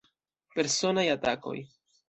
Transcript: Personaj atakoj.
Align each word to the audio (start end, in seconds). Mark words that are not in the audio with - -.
Personaj 0.55 1.05
atakoj. 1.19 1.57